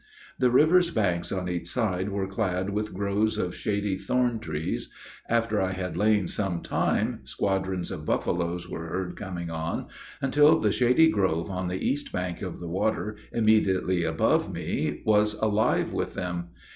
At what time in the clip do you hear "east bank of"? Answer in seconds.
11.87-12.59